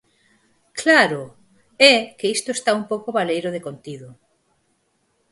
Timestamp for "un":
2.79-2.83